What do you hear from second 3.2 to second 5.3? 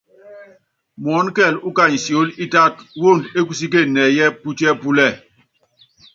é kusíken nɛɛyɛ́ putiɛ́ púlɛl.